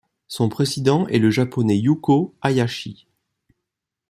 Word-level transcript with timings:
Son 0.27 0.49
président 0.49 1.05
est 1.09 1.19
le 1.19 1.29
Japonais 1.29 1.77
Yewkow 1.77 2.33
Hayashi. 2.43 3.05